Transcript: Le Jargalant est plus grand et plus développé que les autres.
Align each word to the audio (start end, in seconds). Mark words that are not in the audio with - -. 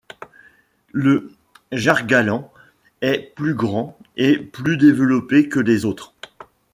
Le 0.91 1.31
Jargalant 1.71 2.51
est 3.01 3.33
plus 3.35 3.53
grand 3.53 3.99
et 4.17 4.39
plus 4.39 4.75
développé 4.75 5.47
que 5.47 5.59
les 5.59 5.85
autres. 5.85 6.15